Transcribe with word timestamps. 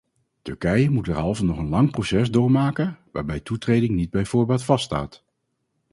Turkije 0.41 0.89
moet 0.89 1.05
derhalve 1.05 1.43
nog 1.43 1.57
een 1.57 1.69
lang 1.69 1.91
proces 1.91 2.31
doormaken, 2.31 2.97
waarbij 3.11 3.39
toetreding 3.39 3.93
niet 3.95 4.09
bij 4.09 4.25
voorbaat 4.25 4.63
vaststaat. 4.63 5.23